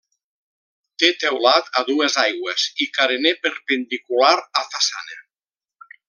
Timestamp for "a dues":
1.81-2.17